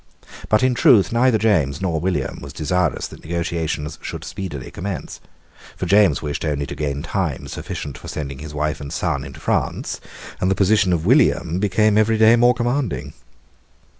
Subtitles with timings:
[0.49, 5.19] But in truth neither James nor William was desirous that negotiations should speedily commence;
[5.77, 9.39] for James wished only to gain time sufficient for sending his wife and son into
[9.39, 10.01] prance;
[10.39, 13.13] and the position of William became every day more commanding.